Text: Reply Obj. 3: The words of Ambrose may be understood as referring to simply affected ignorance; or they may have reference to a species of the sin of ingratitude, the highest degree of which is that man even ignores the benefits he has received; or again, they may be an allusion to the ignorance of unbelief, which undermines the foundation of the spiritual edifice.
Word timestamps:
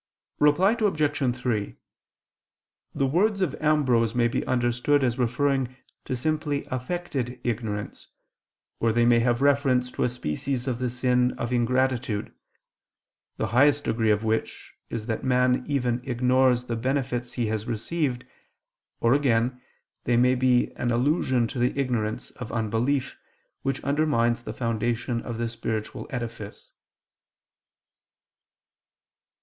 Reply 0.39 0.75
Obj. 0.79 1.35
3: 1.35 1.75
The 2.95 3.05
words 3.05 3.39
of 3.43 3.53
Ambrose 3.61 4.15
may 4.15 4.27
be 4.27 4.43
understood 4.47 5.03
as 5.03 5.19
referring 5.19 5.75
to 6.05 6.15
simply 6.15 6.65
affected 6.71 7.39
ignorance; 7.43 8.07
or 8.79 8.91
they 8.91 9.05
may 9.05 9.19
have 9.19 9.43
reference 9.43 9.91
to 9.91 10.03
a 10.03 10.09
species 10.09 10.67
of 10.67 10.79
the 10.79 10.89
sin 10.89 11.33
of 11.33 11.53
ingratitude, 11.53 12.33
the 13.37 13.45
highest 13.53 13.83
degree 13.83 14.09
of 14.09 14.23
which 14.23 14.73
is 14.89 15.05
that 15.05 15.23
man 15.23 15.63
even 15.67 16.01
ignores 16.03 16.63
the 16.63 16.75
benefits 16.75 17.33
he 17.33 17.45
has 17.45 17.67
received; 17.67 18.25
or 19.01 19.13
again, 19.13 19.61
they 20.05 20.17
may 20.17 20.33
be 20.33 20.73
an 20.77 20.89
allusion 20.89 21.45
to 21.45 21.59
the 21.59 21.79
ignorance 21.79 22.31
of 22.41 22.51
unbelief, 22.51 23.19
which 23.61 23.83
undermines 23.83 24.41
the 24.41 24.51
foundation 24.51 25.21
of 25.21 25.37
the 25.37 25.47
spiritual 25.47 26.07
edifice. 26.09 26.71